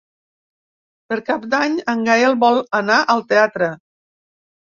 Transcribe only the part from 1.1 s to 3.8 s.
Per Cap d'Any en Gaël vol anar al teatre.